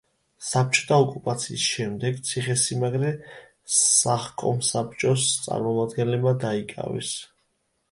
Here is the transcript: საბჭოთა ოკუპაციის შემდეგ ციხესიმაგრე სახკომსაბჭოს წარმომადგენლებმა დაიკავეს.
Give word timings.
საბჭოთა 0.43 0.95
ოკუპაციის 1.01 1.65
შემდეგ 1.73 2.17
ციხესიმაგრე 2.29 3.13
სახკომსაბჭოს 3.75 5.29
წარმომადგენლებმა 5.47 6.37
დაიკავეს. 6.49 7.15